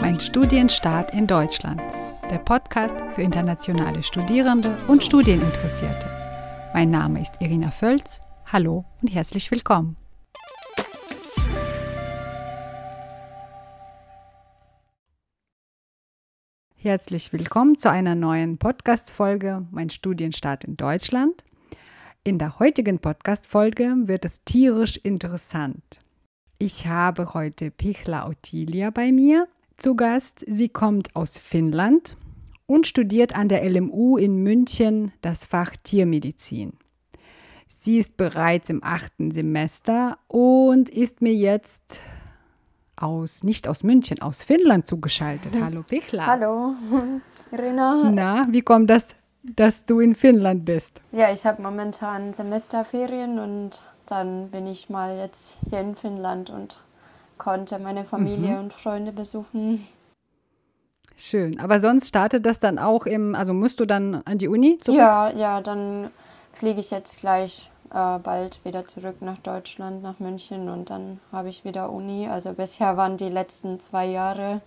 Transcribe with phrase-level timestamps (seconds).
[0.00, 1.80] Mein Studienstart in Deutschland.
[2.30, 6.08] Der Podcast für internationale Studierende und Studieninteressierte.
[6.72, 8.18] Mein Name ist Irina Völz.
[8.46, 9.96] Hallo und herzlich willkommen.
[16.76, 21.44] Herzlich willkommen zu einer neuen Podcast-Folge Mein Studienstart in Deutschland.
[22.24, 26.00] In der heutigen Podcast-Folge wird es tierisch interessant.
[26.58, 29.46] Ich habe heute Pichla Ottilia bei mir
[29.80, 30.44] zu Gast.
[30.46, 32.16] Sie kommt aus Finnland
[32.66, 36.74] und studiert an der LMU in München das Fach Tiermedizin.
[37.66, 42.00] Sie ist bereits im achten Semester und ist mir jetzt
[42.94, 45.52] aus, nicht aus München, aus Finnland zugeschaltet.
[45.60, 46.26] Hallo Pichla.
[46.26, 46.74] Hallo,
[47.50, 48.10] Irina.
[48.10, 51.00] Na, wie kommt das, dass du in Finnland bist?
[51.12, 56.76] Ja, ich habe momentan Semesterferien und dann bin ich mal jetzt hier in Finnland und
[57.40, 58.58] konnte meine Familie mhm.
[58.58, 59.86] und Freunde besuchen.
[61.16, 61.58] Schön.
[61.58, 64.98] Aber sonst startet das dann auch im, also musst du dann an die Uni zurück?
[64.98, 66.10] Ja, ja, dann
[66.52, 71.48] fliege ich jetzt gleich äh, bald wieder zurück nach Deutschland, nach München und dann habe
[71.48, 72.28] ich wieder Uni.
[72.28, 74.60] Also bisher waren die letzten zwei Jahre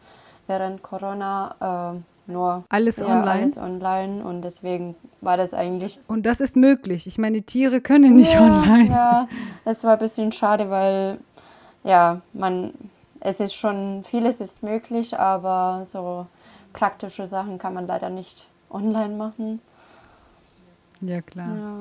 [0.47, 3.29] während Corona äh, nur alles ja, online.
[3.29, 5.99] Alles online und deswegen war das eigentlich.
[6.07, 7.05] Und das ist möglich.
[7.05, 8.89] Ich meine, Tiere können nicht ja, online.
[8.89, 9.27] Ja,
[9.65, 11.19] das war ein bisschen schade, weil
[11.83, 12.73] ja, man,
[13.19, 16.27] es ist schon, vieles ist möglich, aber so
[16.71, 19.61] praktische Sachen kann man leider nicht online machen.
[21.01, 21.55] Ja, klar.
[21.55, 21.75] Ja.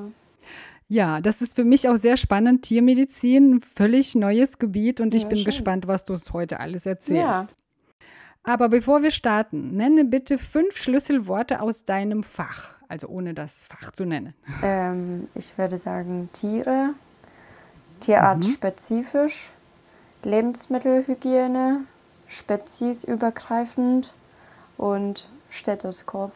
[0.89, 2.63] Ja, das ist für mich auch sehr spannend.
[2.63, 5.45] Tiermedizin, völlig neues Gebiet und ich ja, bin schön.
[5.45, 7.23] gespannt, was du uns heute alles erzählst.
[7.23, 7.47] Ja.
[8.43, 13.91] Aber bevor wir starten, nenne bitte fünf Schlüsselworte aus deinem Fach, also ohne das Fach
[13.91, 14.33] zu nennen.
[14.61, 16.89] Ähm, ich würde sagen Tiere,
[18.01, 19.52] tierartspezifisch, mhm.
[20.25, 21.85] Lebensmittelhygiene,
[22.27, 24.13] speziesübergreifend
[24.77, 26.31] und Stethoskop.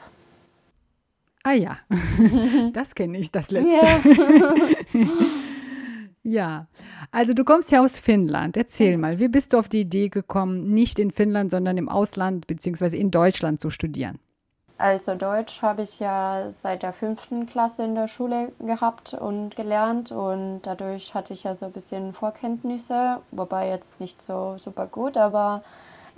[1.44, 1.78] Ah ja,
[2.74, 3.70] das kenne ich, das letzte.
[3.70, 4.02] Ja.
[6.24, 6.68] ja,
[7.12, 8.58] also du kommst ja aus Finnland.
[8.58, 12.47] Erzähl mal, wie bist du auf die Idee gekommen, nicht in Finnland, sondern im Ausland
[12.47, 12.97] bzw.
[12.97, 14.20] in Deutschland zu studieren?
[14.78, 20.12] Also Deutsch habe ich ja seit der fünften Klasse in der Schule gehabt und gelernt
[20.12, 25.18] und dadurch hatte ich ja so ein bisschen Vorkenntnisse, wobei jetzt nicht so super gut,
[25.18, 25.64] aber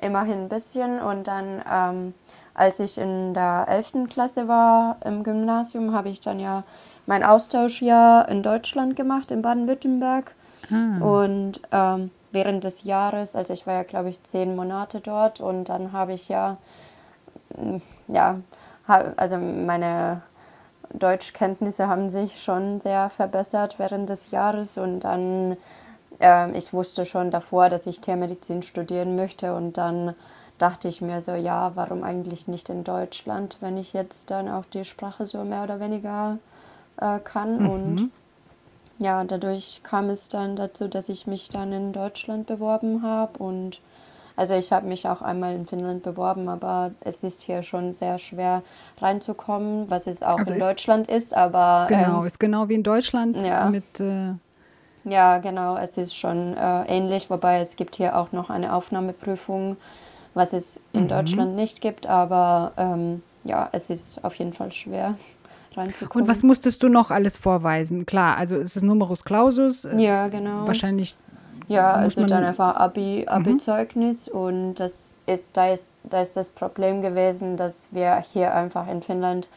[0.01, 0.99] immerhin ein bisschen.
[0.99, 2.13] Und dann ähm,
[2.59, 4.09] als ich in der 11.
[4.09, 6.63] Klasse war im Gymnasium, habe ich dann ja
[7.05, 10.35] mein Austauschjahr in Deutschland gemacht, in Baden-Württemberg.
[10.69, 11.01] Ah.
[11.01, 15.69] Und ähm, während des Jahres, also ich war ja, glaube ich, zehn Monate dort und
[15.69, 16.57] dann habe ich ja,
[18.07, 18.39] ja,
[18.87, 20.21] also meine
[20.93, 25.57] Deutschkenntnisse haben sich schon sehr verbessert während des Jahres und dann,
[26.19, 30.15] äh, ich wusste schon davor, dass ich Tiermedizin studieren möchte und dann
[30.57, 34.65] dachte ich mir so, ja, warum eigentlich nicht in Deutschland, wenn ich jetzt dann auch
[34.65, 36.37] die Sprache so mehr oder weniger
[36.97, 37.63] äh, kann.
[37.63, 37.69] Mhm.
[37.69, 38.11] Und
[38.99, 43.41] ja, dadurch kam es dann dazu, dass ich mich dann in Deutschland beworben habe.
[43.41, 43.79] Und
[44.39, 48.17] also ich habe mich auch einmal in Finnland beworben, aber es ist hier schon sehr
[48.17, 48.63] schwer
[48.99, 51.35] reinzukommen, was es auch also in Deutschland ist.
[51.35, 53.69] Aber genau, ähm, ist genau wie in Deutschland ja.
[53.69, 54.33] mit äh
[55.05, 59.77] ja, genau, es ist schon äh, ähnlich, wobei es gibt hier auch noch eine Aufnahmeprüfung
[60.33, 61.07] was es in mhm.
[61.09, 62.07] Deutschland nicht gibt.
[62.07, 65.15] Aber ähm, ja, es ist auf jeden Fall schwer
[65.75, 66.23] reinzukommen.
[66.23, 68.05] Und was musstest du noch alles vorweisen?
[68.05, 69.85] Klar, also ist es Numerus Clausus.
[69.85, 70.67] Äh, ja, genau.
[70.67, 71.15] Wahrscheinlich.
[71.69, 73.29] Ja, also dann einfach Abi, mhm.
[73.29, 74.39] Abi-Zeugnis mhm.
[74.39, 79.01] und das ist da, ist, da ist das Problem gewesen, dass wir hier einfach in
[79.01, 79.49] Finnland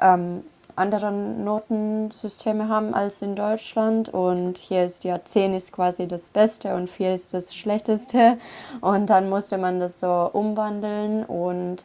[0.00, 0.42] ähm,
[0.76, 4.08] andere Notensysteme haben als in Deutschland.
[4.08, 8.38] Und hier ist ja 10 ist quasi das Beste und 4 ist das Schlechteste.
[8.80, 11.24] Und dann musste man das so umwandeln.
[11.24, 11.84] Und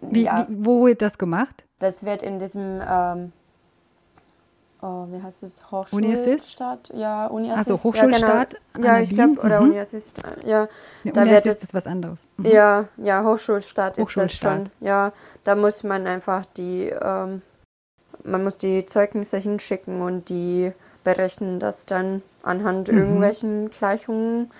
[0.00, 1.64] wie, ja, wie, wo wird das gemacht?
[1.78, 3.32] Das wird in diesem, ähm,
[4.82, 6.92] oh, wie heißt es, Hochschulstaat?
[6.94, 7.70] Ja, Uniassist.
[7.70, 8.54] Also Hochschulstaat?
[8.54, 8.86] Ja, genau.
[8.86, 9.70] ja ich glaube, oder mhm.
[9.70, 10.22] Uniassist.
[10.44, 10.68] Ja,
[11.04, 12.28] ja da Uniassist wird es, ist was anderes.
[12.36, 12.46] Mhm.
[12.46, 14.64] Ja, ja, Hochschulstaat ist das schon.
[14.80, 15.12] Ja,
[15.44, 17.42] da muss man einfach die ähm,
[18.26, 20.72] man muss die Zeugnisse hinschicken und die
[21.04, 22.98] berechnen das dann anhand mhm.
[22.98, 24.50] irgendwelchen Gleichungen.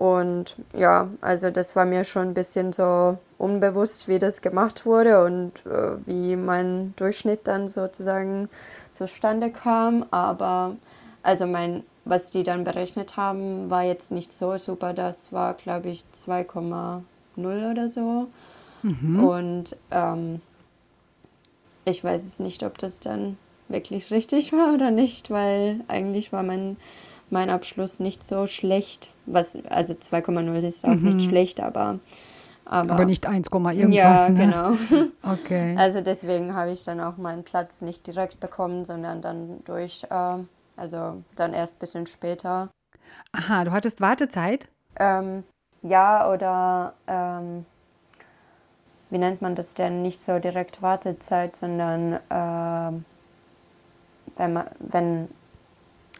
[0.00, 5.22] Und ja, also das war mir schon ein bisschen so unbewusst, wie das gemacht wurde
[5.22, 8.48] und äh, wie mein Durchschnitt dann sozusagen
[8.92, 10.06] zustande kam.
[10.10, 10.74] Aber
[11.22, 14.94] also mein, was die dann berechnet haben, war jetzt nicht so super.
[14.94, 17.02] Das war, glaube ich, 2,0
[17.70, 18.28] oder so.
[18.82, 19.22] Mhm.
[19.22, 20.40] Und ähm,
[21.84, 23.36] ich weiß es nicht, ob das dann
[23.68, 26.78] wirklich richtig war oder nicht, weil eigentlich war mein,
[27.32, 29.12] mein Abschluss nicht so schlecht.
[29.26, 31.04] Was, also 2,0 ist auch mhm.
[31.04, 31.98] nicht schlecht, aber
[32.70, 33.92] Aber, Aber nicht 1, irgendwas.
[33.94, 34.38] ja, ne?
[34.38, 34.72] genau.
[35.22, 35.74] Okay.
[35.76, 40.38] Also deswegen habe ich dann auch meinen Platz nicht direkt bekommen, sondern dann durch, äh,
[40.76, 42.68] also dann erst ein bisschen später.
[43.32, 44.68] Aha, du hattest Wartezeit?
[45.00, 45.42] Ähm,
[45.82, 47.66] ja, oder ähm,
[49.10, 50.02] wie nennt man das denn?
[50.02, 53.04] Nicht so direkt Wartezeit, sondern ähm,
[54.36, 55.28] wenn man, wenn,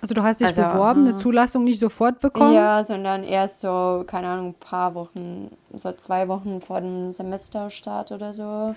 [0.02, 1.18] Also du hast dich Also, beworben, eine aha.
[1.18, 2.54] Zulassung nicht sofort bekommen?
[2.54, 8.12] ja, sondern erst so, keine Ahnung, ein paar Wochen, so zwei Wochen vor dem Semesterstart
[8.12, 8.74] oder so.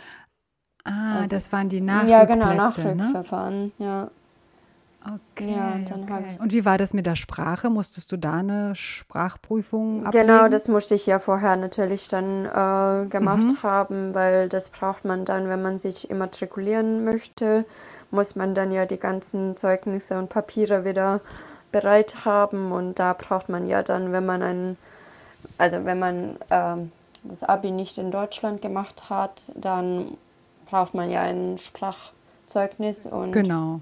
[0.85, 2.95] Ah, Also das waren die Ja, genau, Nachrückplätze, ne?
[2.95, 4.09] Nachrückverfahren, ja.
[5.05, 6.25] Okay, Ja, und dann okay.
[6.29, 7.69] ich- Und wie war das mit der Sprache?
[7.69, 10.27] Musstest du da eine Sprachprüfung ablegen?
[10.27, 13.63] Genau, das musste ich ja vorher natürlich dann äh, gemacht Mhm.
[13.63, 17.65] haben, weil das braucht man dann, wenn man sich immatrikulieren möchte,
[18.11, 21.19] muss man dann ja die ganzen Zeugnisse und Papiere wieder
[21.73, 24.77] bereit haben und da braucht man ja dann, wenn man ein,
[25.57, 26.91] also wenn man ähm,
[27.23, 30.17] das Abi nicht in Deutschland gemacht hat, dann
[30.67, 33.81] braucht man ja ein Sprachzeugnis und Genau.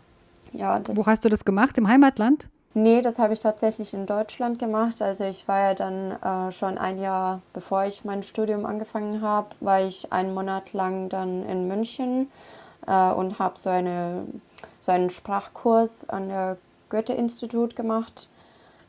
[0.53, 1.77] Ja, das Wo hast du das gemacht?
[1.77, 2.47] Im Heimatland?
[2.73, 5.01] Nee, das habe ich tatsächlich in Deutschland gemacht.
[5.01, 9.49] Also ich war ja dann äh, schon ein Jahr, bevor ich mein Studium angefangen habe,
[9.59, 12.29] war ich einen Monat lang dann in München
[12.87, 14.25] äh, und habe so, eine,
[14.79, 16.57] so einen Sprachkurs an der
[16.89, 18.29] Goethe-Institut gemacht.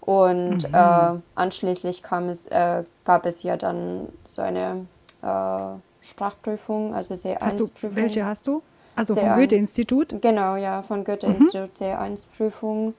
[0.00, 4.86] Und äh, anschließend kam es, äh, gab es ja dann so eine
[5.22, 7.24] äh, Sprachprüfung, also Hast
[7.60, 7.96] du, C1-Prüfung.
[7.96, 8.62] welche hast du?
[8.94, 9.36] Also vom C1.
[9.36, 10.22] Goethe-Institut?
[10.22, 12.94] Genau, ja, von Goethe-Institut C1-Prüfung.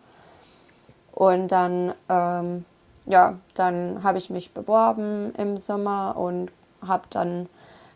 [1.14, 2.66] Und dann, ähm,
[3.06, 6.52] ja, dann habe ich mich beworben im Sommer und
[6.86, 7.48] habe dann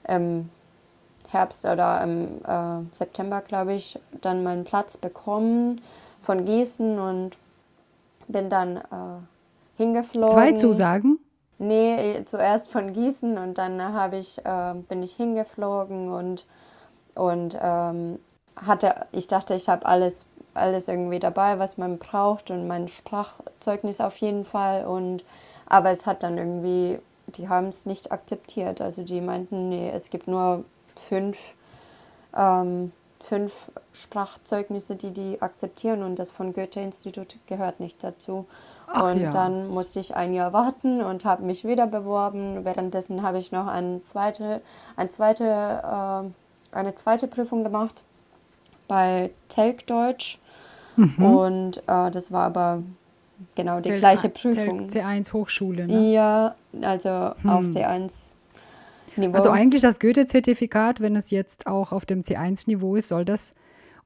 [0.07, 0.49] im
[1.29, 5.81] Herbst oder im äh, September, glaube ich, dann meinen Platz bekommen
[6.21, 7.37] von Gießen und
[8.27, 9.19] bin dann äh,
[9.77, 10.29] hingeflogen.
[10.29, 11.19] Zwei Zusagen?
[11.59, 13.81] Nee, zuerst von Gießen und dann
[14.13, 16.45] ich, äh, bin ich hingeflogen und,
[17.17, 18.19] und ähm,
[18.55, 24.01] hatte, ich dachte, ich habe alles, alles irgendwie dabei, was man braucht und mein Sprachzeugnis
[24.01, 24.85] auf jeden Fall.
[24.85, 25.23] Und,
[25.67, 28.81] aber es hat dann irgendwie, die haben es nicht akzeptiert.
[28.81, 30.63] Also die meinten, nee, es gibt nur
[30.95, 31.55] fünf,
[32.35, 38.45] ähm, fünf Sprachzeugnisse, die die akzeptieren und das von Goethe-Institut gehört nicht dazu.
[38.87, 39.31] Ach und ja.
[39.31, 42.63] dann musste ich ein Jahr warten und habe mich wieder beworben.
[42.63, 44.61] Währenddessen habe ich noch eine zweite,
[44.95, 45.43] eine zweite,
[46.23, 46.29] äh,
[46.71, 48.03] eine zweite Prüfung gemacht
[48.87, 50.39] bei Telk Deutsch.
[50.95, 51.23] Mhm.
[51.23, 52.83] Und äh, das war aber
[53.55, 54.87] genau die Tel- gleiche Prüfung.
[54.89, 56.11] C1 Hochschule, ne?
[56.11, 58.31] Ja, also auf C1
[59.15, 59.35] Niveau.
[59.35, 63.55] Also eigentlich das Goethe-Zertifikat, wenn es jetzt auch auf dem C1-Niveau ist, soll das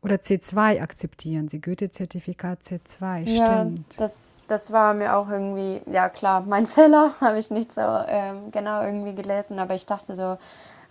[0.02, 1.48] oder C2 akzeptieren.
[1.48, 4.00] Sie Goethe-Zertifikat C2, Ja, stimmt.
[4.00, 8.52] das, das war mir auch irgendwie, ja klar, mein Fehler, habe ich nicht so ähm,
[8.52, 10.38] genau irgendwie gelesen, aber ich dachte so,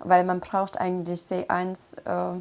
[0.02, 2.40] weil man braucht eigentlich C1 äh,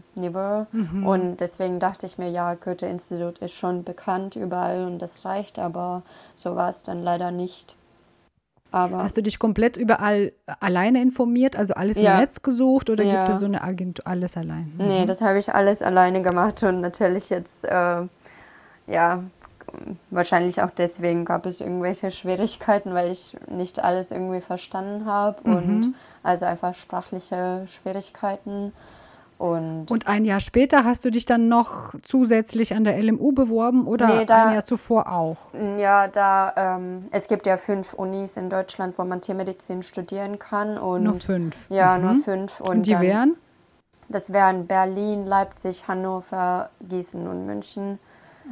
[0.71, 1.05] Mhm.
[1.05, 6.03] und deswegen dachte ich mir, ja, Goethe-Institut ist schon bekannt überall und das reicht, aber
[6.35, 7.75] so war es dann leider nicht.
[8.71, 12.17] Aber Hast du dich komplett überall alleine informiert, also alles im Ja.
[12.19, 13.15] Netz gesucht oder Ja.
[13.17, 14.71] gibt es so eine Agentur, alles allein?
[14.77, 18.01] Nee, das habe ich alles alleine gemacht und natürlich jetzt, äh,
[18.87, 19.23] ja,
[20.09, 25.93] wahrscheinlich auch deswegen gab es irgendwelche Schwierigkeiten, weil ich nicht alles irgendwie verstanden habe und
[26.23, 28.73] also einfach sprachliche Schwierigkeiten
[29.37, 33.87] und Und ein Jahr später hast du dich dann noch zusätzlich an der LMU beworben
[33.87, 35.37] oder Nee, da- ein Jahr zuvor auch?
[35.77, 40.77] ja, da, ähm, es gibt ja fünf Unis in Deutschland, wo man Tiermedizin studieren kann
[40.77, 41.69] und Nur fünf.
[41.69, 42.03] ja, Mhm.
[42.03, 43.35] nur fünf und, Und die dann, wären?
[44.09, 47.97] das wären Berlin, Leipzig, Hannover, Gießen und München.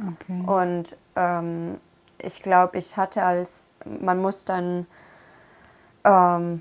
[0.06, 0.42] Okay.
[0.46, 1.80] Und ähm,
[2.18, 4.86] ich glaube, ich hatte als, man muss dann
[6.04, 6.60] ähm,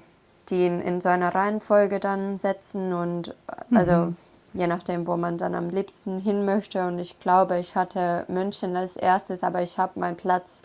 [0.50, 3.36] die in, in so einer Reihenfolge dann setzen und
[3.74, 4.14] also
[4.54, 6.88] je nachdem, wo man dann am liebsten hin möchte.
[6.88, 10.62] Und ich glaube, ich hatte München als erstes, aber ich habe meinen Platz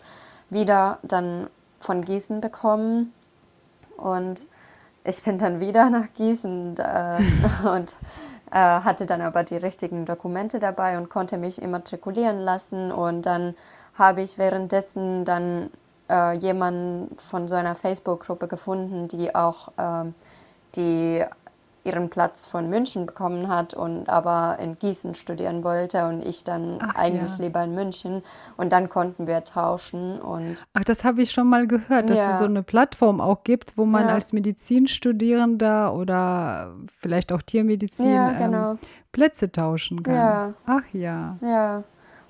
[0.49, 1.47] wieder dann
[1.79, 3.13] von Gießen bekommen.
[3.97, 4.45] Und
[5.03, 7.19] ich bin dann wieder nach Gießen und, äh,
[7.67, 7.95] und
[8.59, 12.91] hatte dann aber die richtigen Dokumente dabei und konnte mich immatrikulieren lassen.
[12.91, 13.55] Und dann
[13.95, 15.69] habe ich währenddessen dann
[16.09, 20.13] äh, jemanden von so einer Facebook-Gruppe gefunden, die auch ähm,
[20.75, 21.23] die
[21.85, 26.79] ihren Platz von München bekommen hat und aber in Gießen studieren wollte und ich dann
[26.81, 27.43] Ach, eigentlich ja.
[27.43, 28.23] lieber in München.
[28.55, 32.31] Und dann konnten wir tauschen und Ach, das habe ich schon mal gehört, dass Ja.
[32.31, 34.13] es so eine Plattform auch gibt, wo man Ja.
[34.13, 38.77] als Medizinstudierender oder vielleicht auch Tiermedizin ähm, genau.
[39.11, 40.15] Plätze tauschen kann.
[40.15, 40.53] Ja.
[40.65, 41.37] Ach ja.
[41.41, 41.83] Ja,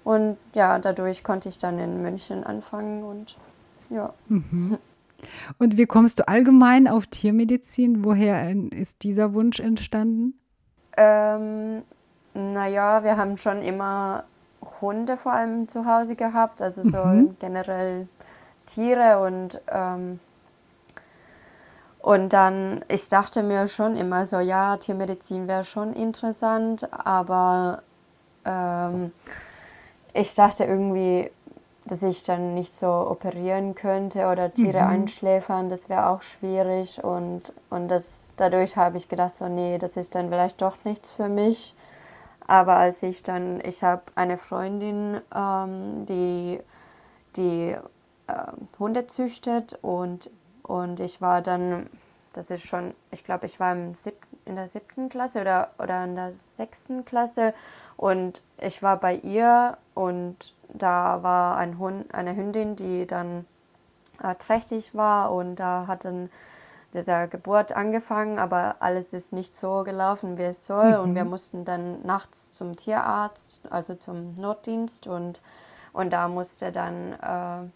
[0.04, 3.38] und ja, dadurch konnte ich dann in München anfangen und
[3.90, 4.14] ja.
[5.58, 8.04] Und wie kommst du allgemein auf Tiermedizin?
[8.04, 10.40] Woher ist dieser Wunsch entstanden?
[10.98, 11.84] Ähm,
[12.34, 14.26] naja, wir haben schon immer
[14.82, 17.36] Hunde vor allem zu Hause gehabt, also so mhm.
[17.40, 18.08] generell
[18.66, 20.20] Tiere und ähm,
[22.04, 27.82] und dann, ich dachte mir schon immer so, ja, Tiermedizin wäre schon interessant, aber
[28.44, 29.14] ähm,
[30.14, 31.32] ich dachte irgendwie,
[31.86, 34.88] dass ich dann nicht so operieren könnte oder Tiere mhm.
[34.88, 37.04] einschläfern, das wäre auch schwierig.
[37.04, 41.12] Und, und das, dadurch habe ich gedacht, so, nee, das ist dann vielleicht doch nichts
[41.12, 41.76] für mich.
[42.46, 46.60] Aber als ich dann, ich habe eine Freundin, ähm, die,
[47.36, 47.76] die
[48.28, 48.34] äh,
[48.80, 50.30] Hunde züchtet und
[50.64, 51.90] und ich war dann,
[52.32, 56.04] das ist schon, ich glaube, ich war im siebten, in der siebten Klasse oder, oder
[56.04, 57.54] in der sechsten Klasse
[57.96, 63.46] und ich war bei ihr und da war ein Hund, eine Hündin, die dann
[64.22, 66.30] äh, trächtig war und da hat dann
[66.94, 70.98] dieser Geburt angefangen, aber alles ist nicht so gelaufen, wie es soll.
[70.98, 71.04] Mhm.
[71.04, 75.42] Und wir mussten dann nachts zum Tierarzt, also zum Notdienst und,
[75.92, 77.70] und da musste dann, äh,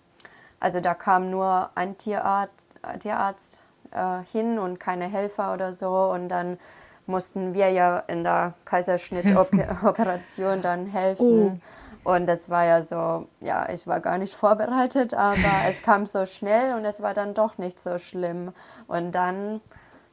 [0.59, 2.67] also da kam nur ein Tierarzt,
[2.99, 5.89] Tierarzt äh, hin und keine Helfer oder so.
[5.89, 6.57] Und dann
[7.05, 11.59] mussten wir ja in der Kaiserschnittoperation dann helfen.
[11.59, 11.86] Oh.
[12.03, 15.37] Und das war ja so, ja, ich war gar nicht vorbereitet, aber
[15.69, 18.53] es kam so schnell und es war dann doch nicht so schlimm.
[18.87, 19.61] Und dann,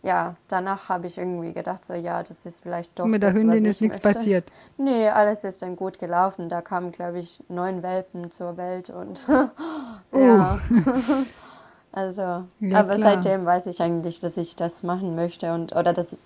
[0.02, 3.06] ja, danach habe ich irgendwie gedacht, so, ja, das ist vielleicht doch.
[3.06, 4.44] Mit der das, Hündin ist nichts passiert.
[4.76, 6.48] Nee, alles ist dann gut gelaufen.
[6.48, 9.26] Da kamen, glaube ich, neun Welpen zur Welt und
[10.12, 10.58] ja.
[11.96, 12.22] Also,
[12.58, 13.22] ja, aber klar.
[13.22, 16.16] seitdem weiß ich eigentlich, dass ich das machen möchte und oder dass,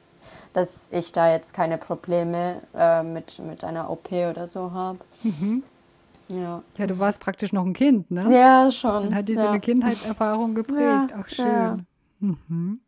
[0.53, 4.99] dass ich da jetzt keine Probleme äh, mit, mit einer OP oder so habe.
[5.23, 5.63] Mhm.
[6.29, 6.63] Ja.
[6.77, 8.27] ja, du warst praktisch noch ein Kind, ne?
[8.31, 9.05] Ja, schon.
[9.05, 9.51] Dann hat diese ja.
[9.51, 10.81] eine Kindheitserfahrung geprägt.
[10.81, 11.47] Ja, Ach, schön.
[11.47, 11.77] Ja.
[12.21, 12.81] Mhm.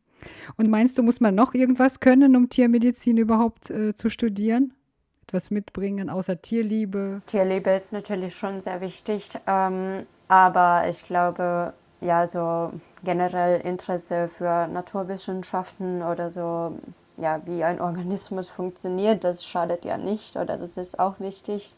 [0.57, 4.75] Und meinst du, muss man noch irgendwas können, um Tiermedizin überhaupt äh, zu studieren?
[5.23, 7.23] Etwas mitbringen, außer Tierliebe?
[7.27, 12.73] Tierliebe ist natürlich schon sehr wichtig, ähm, aber ich glaube, ja, so
[13.05, 16.79] generell Interesse für Naturwissenschaften oder so,
[17.21, 21.75] ja, wie ein Organismus funktioniert, das schadet ja nicht oder das ist auch wichtig.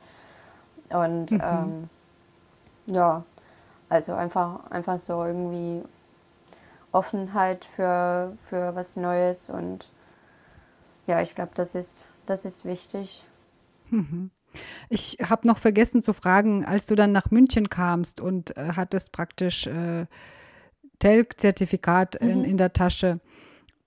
[0.90, 1.42] Und mhm.
[1.42, 1.90] ähm,
[2.86, 3.24] ja,
[3.88, 5.82] also einfach, einfach so irgendwie
[6.92, 9.90] Offenheit für, für was Neues und
[11.06, 13.24] ja, ich glaube, das ist, das ist wichtig.
[13.90, 14.30] Mhm.
[14.88, 19.10] Ich habe noch vergessen zu fragen, als du dann nach München kamst und äh, hattest
[19.12, 20.06] praktisch äh,
[20.98, 22.28] TELC-Zertifikat mhm.
[22.28, 23.20] in, in der Tasche,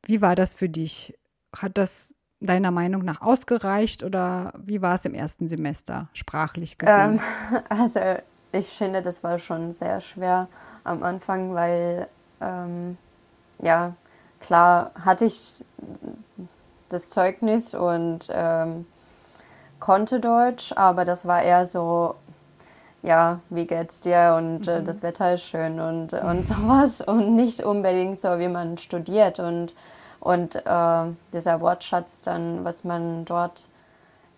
[0.03, 1.15] wie war das für dich?
[1.55, 7.19] Hat das deiner Meinung nach ausgereicht oder wie war es im ersten Semester sprachlich gesehen?
[7.51, 7.99] Ähm, also
[8.51, 10.47] ich finde, das war schon sehr schwer
[10.83, 12.07] am Anfang, weil
[12.41, 12.97] ähm,
[13.59, 13.95] ja
[14.39, 15.63] klar hatte ich
[16.89, 18.85] das Zeugnis und ähm,
[19.79, 22.15] konnte Deutsch, aber das war eher so,
[23.01, 24.85] ja, wie geht's dir und äh, mhm.
[24.85, 29.73] das Wetter ist schön und, und sowas und nicht unbedingt so, wie man studiert und,
[30.19, 31.03] und äh,
[31.33, 33.69] dieser Wortschatz dann, was man dort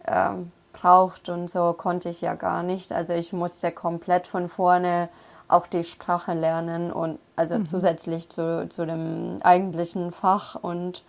[0.04, 0.30] äh,
[0.74, 2.92] braucht und so, konnte ich ja gar nicht.
[2.92, 5.10] Also ich musste komplett von vorne
[5.48, 7.66] auch die Sprache lernen und also mhm.
[7.66, 11.04] zusätzlich zu, zu dem eigentlichen Fach und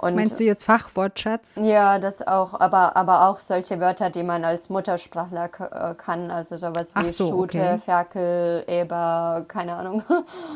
[0.00, 1.56] und Meinst du jetzt Fachwortschatz?
[1.56, 6.56] Ja, das auch, aber, aber auch solche Wörter, die man als Muttersprachler äh, kann, also
[6.56, 7.78] sowas wie so, Stute, okay.
[7.78, 10.02] Ferkel, Eber, keine Ahnung.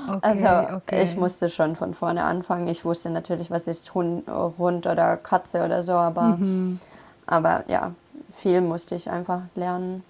[0.06, 1.02] Okay, also okay.
[1.02, 2.68] ich musste schon von vorne anfangen.
[2.68, 6.78] Ich wusste natürlich, was ist Hund, Hund oder Katze oder so, aber, mhm.
[7.26, 7.92] aber ja,
[8.34, 10.04] viel musste ich einfach lernen.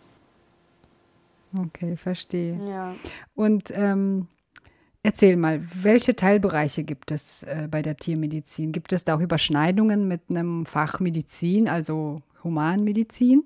[1.57, 2.59] Okay, verstehe.
[2.69, 2.95] Ja.
[3.35, 4.27] Und ähm,
[5.07, 8.73] Erzähl mal, welche Teilbereiche gibt es äh, bei der Tiermedizin?
[8.73, 13.45] Gibt es da auch Überschneidungen mit einem Fach Medizin, also Humanmedizin?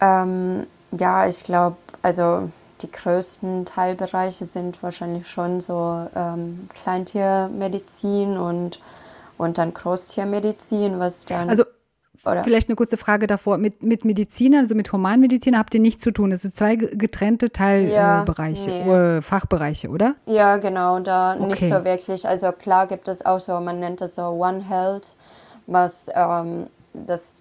[0.00, 2.50] Ähm, ja, ich glaube, also
[2.82, 8.80] die größten Teilbereiche sind wahrscheinlich schon so ähm, Kleintiermedizin und,
[9.38, 11.48] und dann Großtiermedizin, was dann.
[11.48, 11.62] Also
[12.24, 12.44] oder?
[12.44, 13.58] Vielleicht eine kurze Frage davor.
[13.58, 16.32] Mit, mit Medizinern, also mit Humanmedizinern habt ihr nichts zu tun.
[16.32, 19.16] Es sind zwei getrennte Teilbereiche, ja, nee.
[19.16, 20.14] äh, Fachbereiche, oder?
[20.26, 21.46] Ja, genau, da okay.
[21.46, 22.28] nicht so wirklich.
[22.28, 25.16] Also klar gibt es auch so, man nennt das so One Health,
[25.66, 27.40] was ähm, das,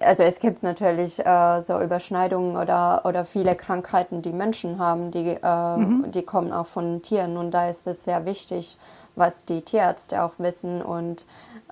[0.00, 5.36] also es gibt natürlich äh, so Überschneidungen oder, oder viele Krankheiten, die Menschen haben, die,
[5.42, 6.10] äh, mhm.
[6.10, 8.76] die kommen auch von Tieren und da ist es sehr wichtig,
[9.16, 11.26] was die Tierärzte auch wissen und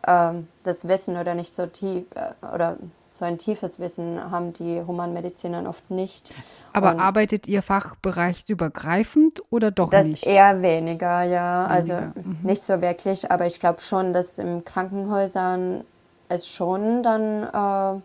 [0.06, 2.76] ähm, das Wissen oder nicht so tief äh, oder
[3.10, 6.34] so ein tiefes Wissen haben die Humanmediziner oft nicht.
[6.74, 10.26] Aber Und arbeitet ihr fachbereichsübergreifend oder doch das nicht?
[10.26, 11.64] eher weniger, ja.
[11.66, 12.38] Also Weniger, mhm.
[12.42, 15.84] nicht so wirklich, aber ich glaube schon, dass in Krankenhäusern
[16.28, 18.00] es schon dann äh,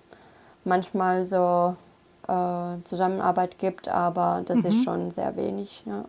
[0.64, 1.76] manchmal so
[2.28, 4.66] äh, Zusammenarbeit gibt, aber das Mhm.
[4.66, 6.06] ist schon sehr wenig, ja.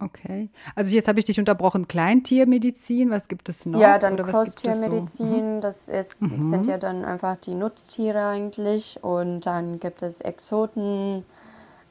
[0.00, 0.50] Okay.
[0.74, 1.88] Also jetzt habe ich dich unterbrochen.
[1.88, 3.80] Kleintiermedizin, was gibt es noch?
[3.80, 5.24] Ja, dann es so?
[5.24, 5.60] Mhm.
[5.60, 9.02] Das ist, sind ja dann einfach die Nutztiere eigentlich.
[9.02, 11.24] Und dann gibt es Exoten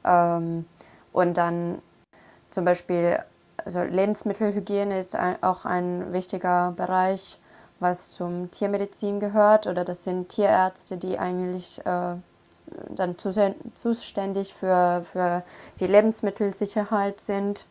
[0.04, 0.66] ähm,
[1.12, 1.78] und dann
[2.50, 3.18] zum Beispiel,
[3.64, 7.40] also Lebensmittelhygiene ist ein, auch ein wichtiger Bereich,
[7.80, 9.66] was zum Tiermedizin gehört.
[9.66, 12.16] Oder das sind Tierärzte, die eigentlich äh,
[12.90, 15.42] dann zus- zuständig für, für
[15.80, 17.66] die Lebensmittelsicherheit sind.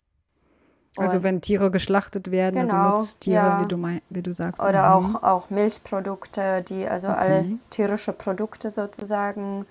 [0.98, 3.58] Also wenn Tiere geschlachtet werden, Genau, also Nutztiere, ja.
[3.58, 4.62] wie, du mein, wie du sagst.
[4.62, 4.94] Oder Mhm.
[4.94, 7.58] auch, auch Milchprodukte, die, also alle Okay.
[7.70, 9.66] tierische Produkte sozusagen,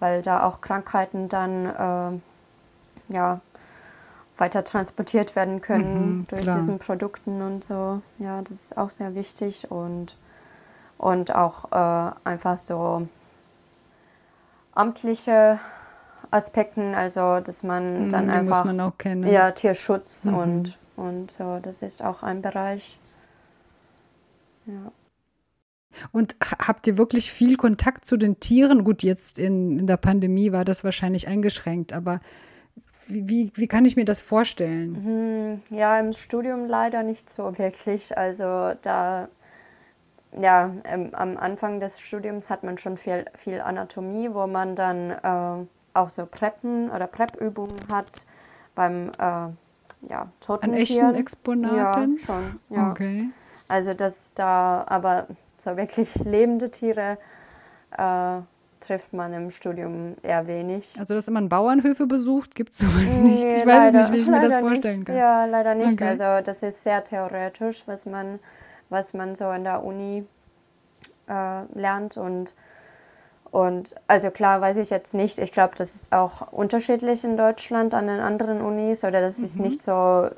[0.00, 2.20] weil da auch Krankheiten dann
[3.10, 3.40] äh, ja,
[4.38, 6.56] weiter transportiert werden können Mhm, durch klar.
[6.56, 8.02] diesen Produkten und so.
[8.18, 10.16] Ja, das ist auch sehr wichtig und,
[10.98, 13.08] und auch äh, einfach so
[14.74, 15.58] amtliche
[16.34, 18.76] Aspekten, also dass man Mhm, dann die einfach man
[19.32, 20.34] ja, Tierschutz Mhm.
[20.34, 22.98] und, und so, das ist auch ein Bereich.
[24.66, 24.92] Ja.
[26.12, 28.84] Und ha- habt ihr wirklich viel Kontakt zu den Tieren?
[28.84, 32.20] Gut, jetzt in, in der Pandemie war das wahrscheinlich eingeschränkt, aber
[33.06, 35.02] wie, wie, wie kann ich mir das vorstellen?
[35.04, 38.16] Hm, Ja, im Studium leider nicht so wirklich.
[38.16, 39.28] Also da,
[40.40, 45.10] ja, ähm, am Anfang des Studiums hat man schon viel, viel Anatomie, wo man dann
[45.10, 48.26] äh, auch so Preppen oder Prep-Übungen hat
[48.74, 49.48] beim äh,
[50.10, 51.14] ja, toten An echten.
[51.14, 52.16] Exponaten?
[52.16, 52.60] Ja, schon.
[52.68, 52.90] Ja.
[52.90, 53.28] Okay.
[53.68, 57.16] Also dass da aber so wirklich lebende Tiere
[57.96, 58.40] äh,
[58.80, 60.94] trifft man im Studium eher wenig.
[60.98, 63.44] Also, dass man Bauernhöfe besucht, gibt es sowas nicht.
[63.44, 65.06] Nee, Ich weiß leider- es nicht, wie ich mir das vorstellen nicht.
[65.06, 65.16] kann.
[65.16, 65.92] Ja, leider nicht.
[65.94, 66.08] Okay.
[66.08, 68.40] Also das ist sehr theoretisch, was man,
[68.90, 70.26] was man so in der Uni
[71.28, 72.54] äh, lernt und
[73.54, 77.94] und also klar weiß ich jetzt nicht, ich glaube, das ist auch unterschiedlich in Deutschland
[77.94, 79.44] an den anderen Unis oder das Mhm.
[79.44, 80.28] ist nicht so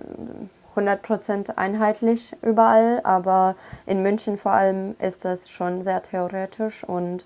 [0.74, 7.24] 100% einheitlich überall, aber in München vor allem ist das schon sehr theoretisch und,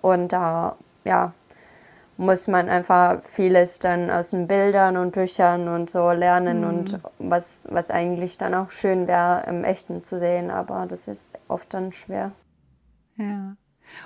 [0.00, 1.32] und da ja,
[2.16, 7.64] muss man einfach vieles dann aus den Bildern und Büchern und so lernen und was,
[7.68, 11.90] was eigentlich dann auch schön wäre, im Echten zu sehen, aber das ist oft dann
[11.90, 12.30] schwer.
[13.16, 13.56] Ja.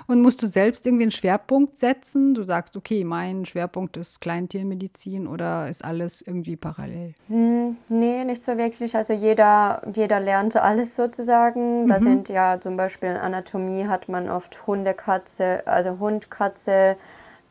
[0.07, 2.33] Und musst du selbst irgendwie einen Schwerpunkt setzen?
[2.33, 7.13] Du sagst, okay, mein Schwerpunkt ist Kleintiermedizin oder ist alles irgendwie parallel?
[7.27, 8.95] Hm, nee, nicht so wirklich.
[8.95, 11.87] Also jeder, jeder lernt alles sozusagen.
[11.87, 16.97] Da sind ja zum Beispiel in Anatomie hat man oft Hunde, Katze, also Hund, Katze,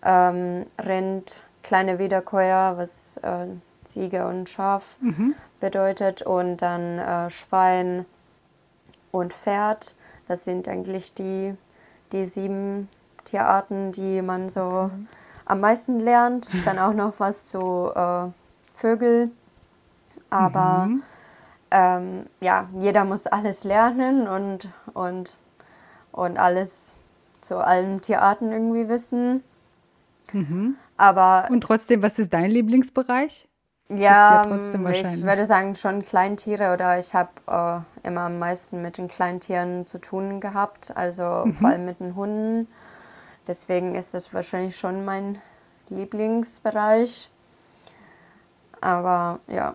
[0.04, 3.46] ähm, Rind, kleine Wiederkäuer, was äh,
[3.84, 4.96] Ziege und Schaf
[5.60, 8.06] bedeutet und dann äh, Schwein
[9.12, 9.94] und Pferd.
[10.28, 11.54] Das sind eigentlich die,
[12.12, 12.88] die sieben
[13.24, 14.90] Tierarten, die man so
[15.44, 16.50] am meisten lernt.
[16.66, 18.28] Dann auch noch was zu äh,
[18.72, 19.30] Vögel.
[20.30, 20.88] Aber
[21.70, 25.36] ähm, ja, jeder muss alles lernen und, und,
[26.12, 26.94] und alles
[27.40, 29.44] zu allen Tierarten irgendwie wissen.
[30.96, 33.48] Aber Und trotzdem, was ist dein Lieblingsbereich?
[33.88, 34.42] Ja, ja
[34.84, 35.18] wahrscheinlich.
[35.18, 39.86] ich würde sagen schon Kleintiere oder ich habe äh, immer am meisten mit den Kleintieren
[39.86, 41.54] zu tun gehabt, also Mhm.
[41.54, 42.68] vor allem mit den Hunden.
[43.46, 45.40] Deswegen ist das wahrscheinlich schon mein
[45.90, 47.28] Lieblingsbereich.
[48.80, 49.74] Aber ja,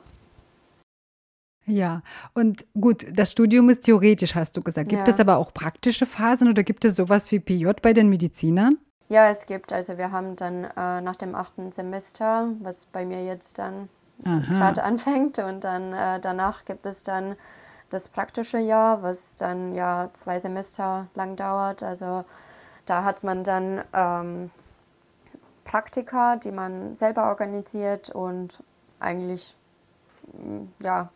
[1.65, 2.01] Ja,
[2.33, 4.89] und gut, das Studium ist theoretisch, hast du gesagt.
[4.89, 5.13] Gibt Ja.
[5.13, 8.77] es aber auch praktische Phasen oder gibt es sowas wie PJ bei den Medizinern?
[9.07, 13.23] ja, es gibt, also wir haben dann äh, nach dem achten Semester, was bei mir
[13.25, 13.89] jetzt dann.
[14.23, 17.35] Gerade anfängt und dann äh, danach gibt es dann
[17.89, 21.83] das praktische Jahr, was dann ja zwei Semester lang dauert.
[21.83, 22.25] Also
[22.85, 24.51] da hat man dann ähm,
[25.63, 28.63] Praktika, die man selber organisiert und
[28.99, 29.55] eigentlich
[30.33, 31.09] mm, ja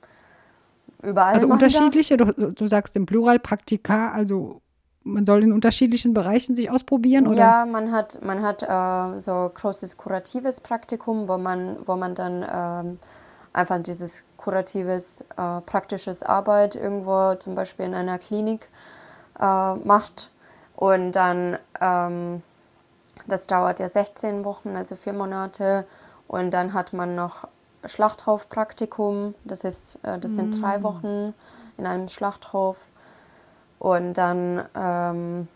[1.02, 4.62] überall Also unterschiedliche, du, du sagst im Plural Praktika, also
[5.04, 7.38] man soll in unterschiedlichen Bereichen sich ausprobieren oder?
[7.38, 12.46] Ja, man hat, man hat äh, so großes kuratives Praktikum, wo man, wo man dann
[12.50, 13.00] ähm,
[13.52, 18.68] einfach dieses kuratives, äh, praktisches Arbeit irgendwo zum Beispiel in einer Klinik
[19.40, 20.32] äh, macht.
[20.76, 22.42] Und dann, ähm,
[23.28, 25.86] das dauert ja 16 Wochen, also vier Monate.
[26.28, 27.48] Und dann hat man noch
[27.86, 31.34] Schlachthofpraktikum, das, ist, äh, das sind drei Wochen
[31.78, 32.78] in einem Schlachthof.
[33.84, 35.48] Und dann ähm,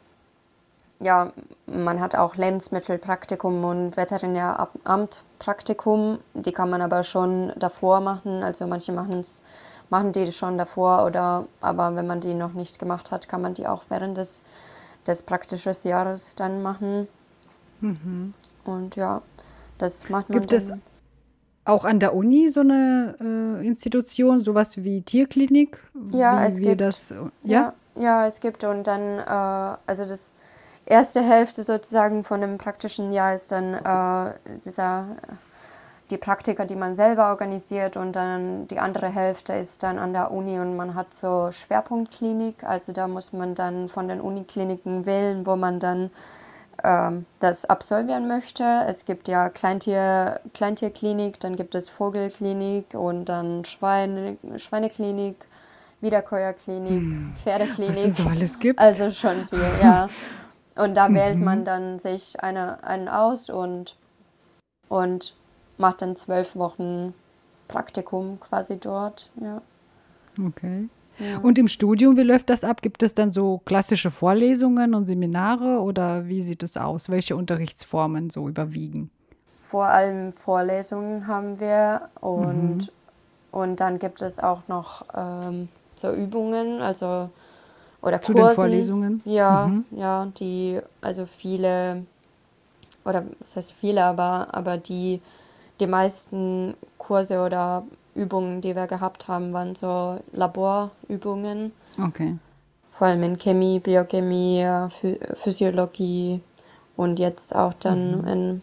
[1.00, 1.32] ja,
[1.68, 6.18] man hat auch Lebensmittelpraktikum und Veterinäramtpraktikum.
[6.34, 8.44] Die kann man aber schon davor machen.
[8.44, 9.46] Also manche machen's,
[9.90, 13.54] machen die schon davor oder aber wenn man die noch nicht gemacht hat, kann man
[13.54, 14.42] die auch während des,
[15.06, 17.08] des praktischen Jahres dann machen.
[17.82, 18.34] Mhm.
[18.66, 19.22] Und ja,
[19.78, 20.58] das macht man Gibt dann.
[20.58, 20.74] es
[21.64, 25.80] auch an der Uni so eine äh, Institution, sowas wie Tierklinik?
[26.12, 26.82] Ja, wie es gibt.
[26.82, 27.30] Das, ja?
[27.44, 27.74] ja?
[28.00, 30.34] Ja, es gibt und dann, äh, also das
[30.86, 34.34] erste Hälfte sozusagen von dem praktischen Jahr ist dann äh,
[34.66, 35.08] dieser,
[36.10, 40.32] die Praktika, die man selber organisiert und dann die andere Hälfte ist dann an der
[40.32, 45.46] Uni und man hat so Schwerpunktklinik, also da muss man dann von den Unikliniken wählen,
[45.46, 46.10] wo man dann
[46.84, 48.64] ähm, das absolvieren möchte.
[48.88, 55.36] Es gibt ja Kleintier, Kleintierklinik, dann gibt es Vogelklinik und dann Schweine, Schweineklinik,
[56.02, 57.34] Wiederkäuerklinik, hm.
[57.44, 57.96] Pferdeklinik.
[57.96, 58.80] Was es so alles gibt.
[58.80, 60.08] Also schon viel, ja.
[60.78, 61.16] Und da mhm.
[61.16, 63.98] wählt man dann sich eine, einen aus und,
[64.90, 65.36] und
[65.78, 67.14] macht dann zwölf Wochen
[67.68, 69.62] Praktikum quasi dort, ja.
[70.40, 70.88] Okay.
[71.42, 72.84] Und im Studium, wie läuft das ab?
[72.84, 77.10] Gibt es dann so klassische Vorlesungen und Seminare oder wie sieht es aus?
[77.10, 79.10] Welche Unterrichtsformen so überwiegen?
[79.58, 82.90] Vor allem Vorlesungen haben wir und, mhm.
[83.52, 87.30] und dann gibt es auch noch ähm, so Übungen, also
[88.02, 88.48] oder Zu Kursen.
[88.48, 89.22] den Vorlesungen?
[89.26, 89.86] Ja, mhm.
[89.92, 92.06] ja, die, also viele,
[93.06, 95.22] oder was heißt viele, aber, aber die,
[95.80, 97.84] die meisten Kurse oder
[98.16, 101.72] Übungen, die wir gehabt haben, waren so Laborübungen.
[102.02, 102.38] Okay.
[102.92, 104.66] Vor allem in Chemie, Biochemie,
[105.36, 106.42] Physiologie
[106.96, 108.28] und jetzt auch dann mhm.
[108.28, 108.62] in,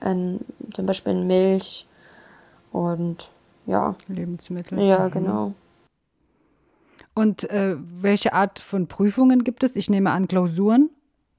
[0.00, 0.40] in,
[0.72, 1.86] zum Beispiel in Milch
[2.72, 3.30] und
[3.66, 3.94] ja.
[4.08, 4.80] Lebensmittel.
[4.80, 5.54] Ja, mhm.
[7.16, 9.74] Und äh, welche Art von Prüfungen gibt es?
[9.74, 10.90] Ich nehme an Klausuren.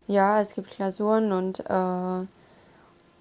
[0.08, 2.26] Ja, es gibt Klausuren und äh,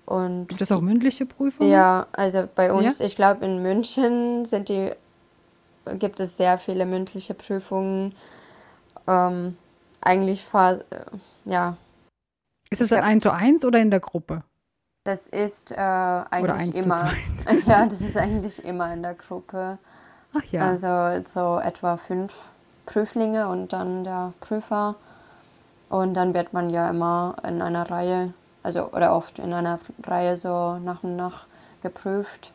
[0.07, 1.69] und Gibt es auch mündliche Prüfungen?
[1.69, 3.07] Ja, also bei uns, ja?
[3.07, 4.93] ich glaube in München sind die,
[5.99, 8.15] gibt es sehr viele mündliche Prüfungen.
[9.07, 9.59] Ähm,
[10.01, 10.79] eigentlich äh,
[11.45, 11.77] ja.
[12.71, 14.45] Ist es dann eins zu eins oder in der Gruppe?
[15.05, 17.13] Das ist äh, eigentlich immer.
[17.67, 19.79] ja, das ist eigentlich immer in der Gruppe.
[20.35, 20.69] Ach ja.
[20.69, 22.51] Also so etwa fünf
[22.85, 24.97] Prüflinge und dann der Prüfer.
[25.89, 28.33] Und dann wird man ja immer in einer Reihe
[28.67, 31.47] also oder oft in einer Reihe so nach und nach
[31.83, 32.53] geprüft.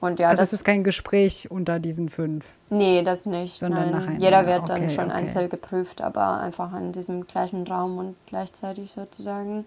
[0.00, 2.54] Und ja, also das, es ist kein Gespräch unter diesen fünf?
[2.70, 3.58] Nee, das nicht.
[3.58, 4.20] Sondern Nein.
[4.20, 5.14] Jeder wird okay, dann schon okay.
[5.14, 9.66] einzeln geprüft, aber einfach in diesem gleichen Raum und gleichzeitig sozusagen.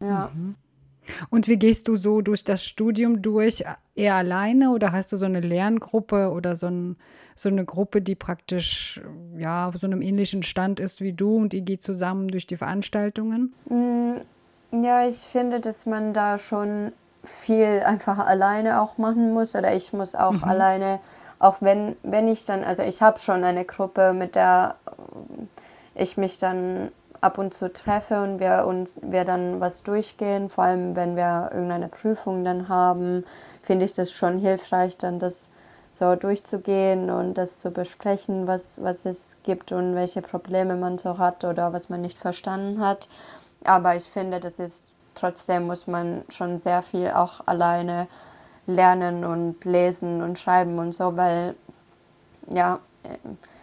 [0.00, 0.30] Ja.
[0.32, 0.54] Mhm.
[1.30, 3.64] Und wie gehst du so durch das Studium durch?
[3.94, 6.96] Eher alleine oder hast du so eine Lerngruppe oder so, ein,
[7.34, 9.00] so eine Gruppe, die praktisch
[9.36, 12.56] ja, auf so einem ähnlichen Stand ist wie du und die geht zusammen durch die
[12.56, 13.54] Veranstaltungen?
[13.68, 16.92] Mm, ja, ich finde, dass man da schon
[17.24, 20.44] viel einfach alleine auch machen muss oder ich muss auch mhm.
[20.44, 21.00] alleine,
[21.38, 24.76] auch wenn, wenn ich dann, also ich habe schon eine Gruppe, mit der
[25.94, 26.90] ich mich dann
[27.20, 31.50] ab und zu treffe und wir uns wir dann was durchgehen, vor allem wenn wir
[31.52, 33.24] irgendeine Prüfung dann haben,
[33.62, 35.48] finde ich das schon hilfreich, dann das
[35.90, 41.18] so durchzugehen und das zu besprechen, was, was es gibt und welche Probleme man so
[41.18, 43.08] hat oder was man nicht verstanden hat.
[43.64, 48.06] Aber ich finde, das ist trotzdem muss man schon sehr viel auch alleine
[48.66, 51.56] lernen und lesen und schreiben und so, weil
[52.54, 52.78] ja,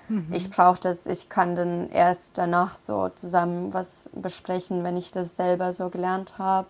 [0.09, 0.27] Mhm.
[0.31, 5.35] Ich brauche das, ich kann dann erst danach so zusammen was besprechen, wenn ich das
[5.35, 6.69] selber so gelernt habe.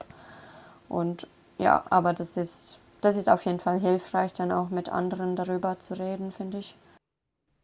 [0.89, 5.35] Und ja, aber das ist, das ist auf jeden Fall hilfreich, dann auch mit anderen
[5.35, 6.75] darüber zu reden, finde ich.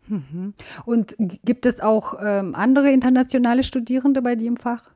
[0.07, 0.53] Mhm.
[0.85, 4.89] Und gibt es auch ähm, andere internationale Studierende bei dir im Fach?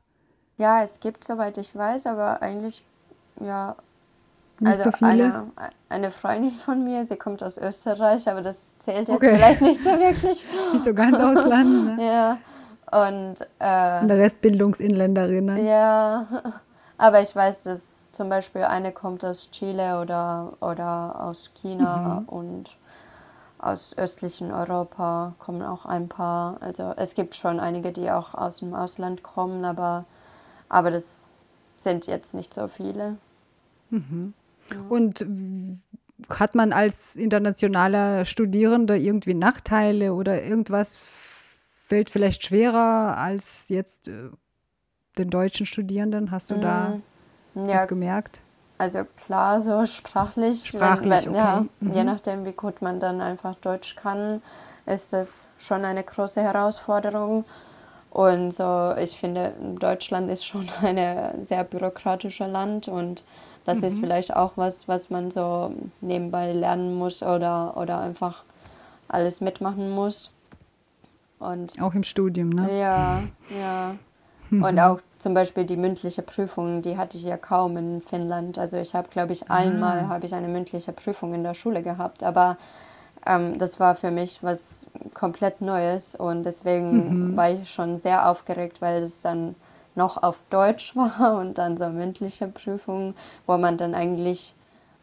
[0.58, 2.84] Ja, es gibt, soweit ich weiß, aber eigentlich
[3.40, 3.76] ja
[4.60, 5.10] nicht also so viele?
[5.10, 5.50] Eine,
[5.88, 9.36] eine Freundin von mir, sie kommt aus Österreich, aber das zählt jetzt okay.
[9.36, 10.44] vielleicht nicht so wirklich.
[10.72, 11.96] Nicht so ganz Ausland.
[11.96, 12.06] Ne?
[12.06, 12.38] ja.
[12.90, 15.64] Und, äh, Und der Rest Bildungsinländerinnen.
[15.66, 16.26] Ja,
[16.98, 22.28] aber ich weiß, dass zum Beispiel eine kommt aus Chile oder, oder aus China mhm.
[22.28, 22.76] und
[23.58, 26.56] aus östlichen Europa kommen auch ein paar.
[26.60, 30.04] Also es gibt schon einige, die auch aus dem Ausland kommen, aber,
[30.68, 31.32] aber das
[31.76, 33.16] sind jetzt nicht so viele.
[33.90, 34.34] Mhm.
[34.88, 35.26] Und
[36.30, 41.04] hat man als internationaler Studierender irgendwie Nachteile oder irgendwas
[41.86, 44.30] fällt vielleicht schwerer als jetzt äh,
[45.18, 46.30] den deutschen Studierenden?
[46.30, 46.98] Hast du da
[47.54, 47.66] mhm.
[47.66, 48.40] ja, was gemerkt?
[48.78, 50.66] Also klar, so sprachlich.
[50.66, 51.38] Sprachlich, wenn, wenn, okay.
[51.38, 51.94] ja, mhm.
[51.94, 54.42] Je nachdem, wie gut man dann einfach Deutsch kann,
[54.84, 57.44] ist das schon eine große Herausforderung.
[58.10, 63.24] Und so, ich finde, Deutschland ist schon ein sehr bürokratisches Land und
[63.66, 63.84] das mhm.
[63.84, 68.44] ist vielleicht auch was, was man so nebenbei lernen muss oder, oder einfach
[69.08, 70.30] alles mitmachen muss.
[71.38, 72.78] Und auch im Studium, ne?
[72.78, 73.96] Ja, ja.
[74.50, 78.58] Und auch zum Beispiel die mündliche Prüfung, die hatte ich ja kaum in Finnland.
[78.58, 80.08] Also ich habe, glaube ich, einmal ah.
[80.08, 82.56] habe ich eine mündliche Prüfung in der Schule gehabt, aber
[83.26, 87.36] ähm, das war für mich was komplett Neues und deswegen mhm.
[87.36, 89.56] war ich schon sehr aufgeregt, weil es dann
[89.96, 93.14] noch auf Deutsch war und dann so mündliche Prüfung,
[93.46, 94.54] wo man dann eigentlich,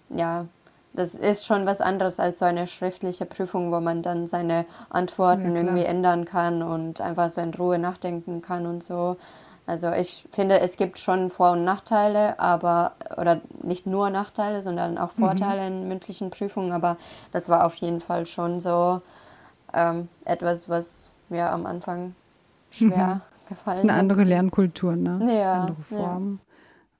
[0.10, 0.46] ja,
[0.94, 5.56] das ist schon was anderes als so eine schriftliche Prüfung, wo man dann seine Antworten
[5.56, 9.18] ja, irgendwie ändern kann und einfach so in Ruhe nachdenken kann und so.
[9.66, 14.98] Also ich finde, es gibt schon Vor- und Nachteile, aber oder nicht nur Nachteile, sondern
[14.98, 15.24] auch mhm.
[15.24, 15.82] Vorteile mhm.
[15.82, 16.74] in mündlichen Prüfungen.
[16.74, 16.98] Aber
[17.32, 19.02] das war auf jeden Fall schon so
[19.74, 22.14] ähm, etwas, was mir am Anfang
[22.72, 23.22] schwer.
[23.54, 23.76] Gefallen.
[23.76, 25.39] Das ist eine andere Lernkultur, ne?
[25.39, 25.62] Ja.
[25.62, 26.39] Andere Formen.
[26.42, 26.54] Ja.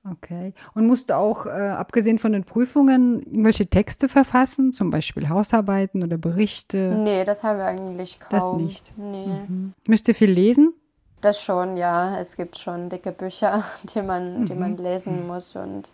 [0.06, 0.52] Okay.
[0.74, 6.02] Und musst du auch, äh, abgesehen von den Prüfungen, irgendwelche Texte verfassen, zum Beispiel Hausarbeiten
[6.02, 6.94] oder Berichte?
[6.98, 8.28] Nee, das haben wir eigentlich kaum.
[8.30, 8.92] Das nicht.
[8.98, 9.26] Nee.
[9.48, 9.72] Mhm.
[9.86, 10.74] Müsst ihr viel lesen?
[11.22, 12.18] Das schon, ja.
[12.18, 13.64] Es gibt schon dicke Bücher,
[13.94, 14.44] die man, mhm.
[14.44, 15.92] die man lesen muss und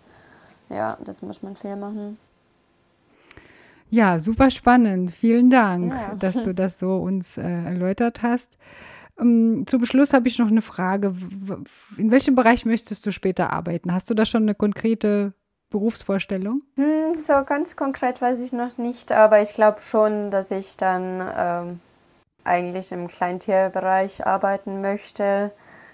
[0.69, 2.19] ja, das muss man viel machen.
[3.91, 5.11] Ja, super spannend.
[5.11, 6.15] Vielen Dank, ja.
[6.15, 8.57] dass du das so uns äh, erläutert hast.
[9.21, 11.15] Um, zum Schluss habe ich noch eine Frage.
[11.97, 13.93] In welchem Bereich möchtest du später arbeiten?
[13.93, 15.35] Hast du da schon eine konkrete
[15.71, 16.63] Berufsvorstellung?
[16.77, 21.23] Hm, so ganz konkret weiß ich noch nicht, aber ich glaube schon, dass ich dann
[21.37, 21.81] ähm,
[22.45, 25.53] eigentlich im Kleintierbereich arbeiten möchte.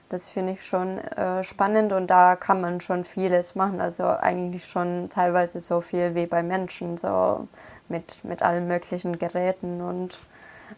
[0.08, 3.80] Das finde ich schon äh, spannend und da kann man schon vieles machen.
[3.80, 7.48] Also eigentlich schon teilweise so viel wie bei Menschen, so
[7.88, 10.20] mit, mit allen möglichen Geräten und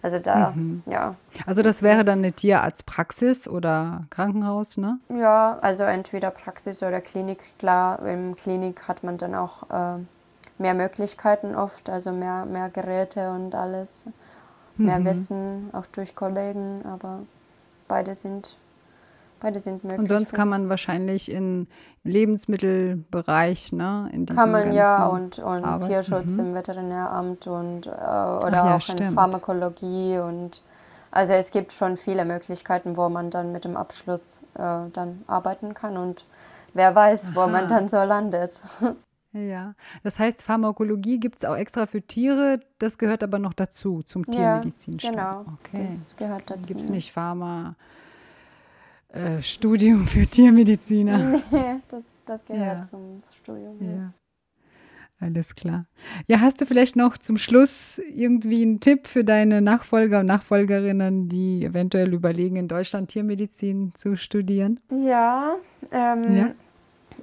[0.02, 0.82] also da, mhm.
[0.86, 1.16] ja.
[1.46, 4.98] Also das wäre dann eine Tierarztpraxis oder Krankenhaus, ne?
[5.08, 7.58] Ja, also entweder Praxis oder Klinik.
[7.58, 9.98] Klar, im Klinik hat man dann auch äh,
[10.58, 14.06] mehr Möglichkeiten oft, also mehr, mehr Geräte und alles,
[14.76, 15.04] mehr mhm.
[15.04, 17.20] Wissen, auch durch Kollegen, aber
[17.88, 18.56] beide sind
[19.40, 20.00] Beide sind möglich.
[20.00, 21.68] Und sonst kann man wahrscheinlich im
[22.02, 24.10] Lebensmittelbereich, ne?
[24.12, 26.46] In kann man ja und, und Tierschutz mhm.
[26.46, 29.00] im Veterinäramt und äh, oder ja, auch stimmt.
[29.00, 30.62] in Pharmakologie und
[31.10, 35.74] also es gibt schon viele Möglichkeiten, wo man dann mit dem Abschluss äh, dann arbeiten
[35.74, 36.26] kann und
[36.74, 37.36] wer weiß, Aha.
[37.36, 38.62] wo man dann so landet.
[39.32, 44.02] Ja, das heißt, Pharmakologie gibt es auch extra für Tiere, das gehört aber noch dazu,
[44.02, 44.96] zum Tiermedizin.
[44.98, 45.82] Ja, genau, okay.
[45.82, 46.62] das gehört dazu.
[46.62, 47.76] Gibt es nicht Pharma,
[49.12, 51.42] äh, Studium für Tiermediziner.
[51.50, 52.82] Nee, das, das gehört ja.
[52.82, 53.76] zum Studium.
[53.80, 53.90] Ja.
[53.90, 54.12] ja.
[55.20, 55.86] Alles klar.
[56.28, 61.28] Ja, hast du vielleicht noch zum Schluss irgendwie einen Tipp für deine Nachfolger und Nachfolgerinnen,
[61.28, 64.78] die eventuell überlegen, in Deutschland Tiermedizin zu studieren?
[64.90, 65.56] Ja,
[65.90, 66.50] ähm, ja?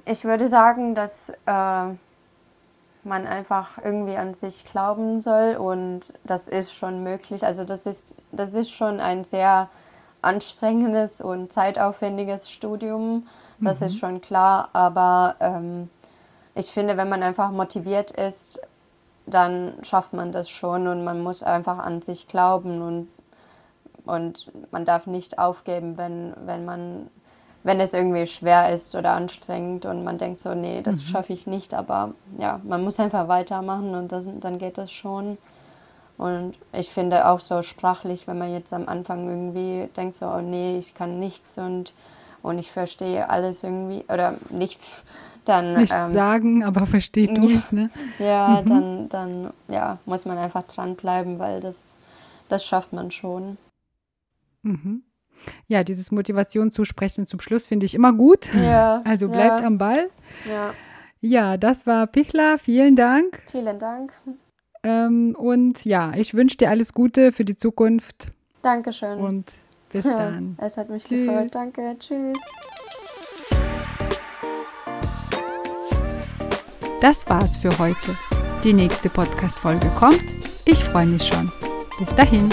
[0.04, 6.74] ich würde sagen, dass äh, man einfach irgendwie an sich glauben soll und das ist
[6.74, 7.44] schon möglich.
[7.44, 9.70] Also das ist, das ist schon ein sehr
[10.22, 13.26] anstrengendes und zeitaufwendiges Studium,
[13.60, 13.86] das mhm.
[13.86, 15.90] ist schon klar, aber ähm,
[16.54, 18.60] ich finde, wenn man einfach motiviert ist,
[19.26, 23.08] dann schafft man das schon und man muss einfach an sich glauben und,
[24.04, 27.10] und man darf nicht aufgeben, wenn, wenn man
[27.66, 31.00] wenn es irgendwie schwer ist oder anstrengend und man denkt so, nee, das mhm.
[31.08, 35.36] schaffe ich nicht, aber ja, man muss einfach weitermachen und das, dann geht das schon.
[36.18, 40.40] Und ich finde auch so sprachlich, wenn man jetzt am Anfang irgendwie denkt, so, oh
[40.40, 41.92] nee, ich kann nichts und,
[42.42, 44.98] und ich verstehe alles irgendwie oder nichts,
[45.44, 45.74] dann.
[45.74, 47.90] Nichts ähm, sagen, aber versteht du es, ne?
[48.18, 48.68] Ja, mhm.
[48.68, 51.96] dann, dann ja, muss man einfach dranbleiben, weil das,
[52.48, 53.58] das schafft man schon.
[54.62, 55.02] Mhm.
[55.66, 58.48] Ja, dieses Motivation zu sprechen zum Schluss finde ich immer gut.
[58.54, 59.66] Ja, also bleibt ja.
[59.66, 60.08] am Ball.
[60.48, 60.72] Ja.
[61.20, 62.58] Ja, das war Pichler.
[62.58, 63.42] Vielen Dank.
[63.50, 64.12] Vielen Dank.
[64.86, 68.28] Ähm, und ja, ich wünsche dir alles Gute für die Zukunft.
[68.62, 69.18] Dankeschön.
[69.18, 69.52] Und
[69.92, 70.56] bis dann.
[70.60, 71.26] es hat mich Tschüss.
[71.26, 71.52] gefreut.
[71.52, 71.96] Danke.
[71.98, 72.38] Tschüss.
[77.00, 78.16] Das war's für heute.
[78.62, 80.22] Die nächste Podcast-Folge kommt.
[80.64, 81.50] Ich freue mich schon.
[81.98, 82.48] Bis dahin.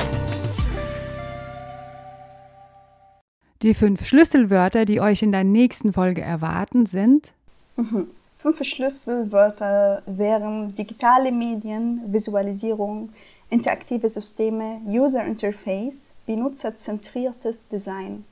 [3.61, 7.31] Die fünf Schlüsselwörter, die euch in der nächsten Folge erwarten, sind
[7.75, 8.07] mhm.
[8.43, 13.07] Fünf Schlüsselwörter wären digitale Medien, Visualisierung,
[13.49, 18.25] interaktive Systeme, User Interface, benutzerzentriertes Design.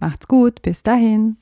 [0.00, 1.36] Macht's gut, bis dahin.